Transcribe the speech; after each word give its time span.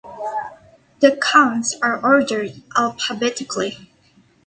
The 0.99 1.13
accounts 1.13 1.75
are 1.79 1.99
ordered 2.03 2.63
alphabetically. 2.75 3.91